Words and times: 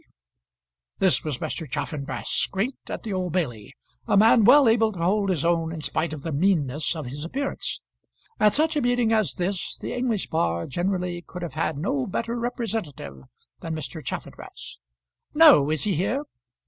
This 0.97 1.23
was 1.23 1.37
Mr. 1.37 1.69
Chaffanbrass, 1.69 2.47
great 2.49 2.73
at 2.89 3.03
the 3.03 3.13
Old 3.13 3.33
Bailey, 3.33 3.75
a 4.07 4.17
man 4.17 4.45
well 4.45 4.67
able 4.67 4.91
to 4.91 4.97
hold 5.03 5.29
his 5.29 5.45
own 5.45 5.71
in 5.71 5.79
spite 5.81 6.11
of 6.11 6.23
the 6.23 6.31
meanness 6.31 6.95
of 6.95 7.05
his 7.05 7.23
appearance. 7.23 7.79
At 8.39 8.55
such 8.55 8.75
a 8.75 8.81
meeting 8.81 9.13
as 9.13 9.35
this 9.35 9.77
the 9.77 9.93
English 9.95 10.29
bar 10.31 10.65
generally 10.65 11.21
could 11.21 11.43
have 11.43 11.53
had 11.53 11.77
no 11.77 12.07
better 12.07 12.35
representative 12.35 13.21
than 13.59 13.75
Mr. 13.75 14.03
Chaffanbrass. 14.03 14.79
"No; 15.35 15.69
is 15.69 15.83
he 15.83 15.93
here?" 15.93 16.23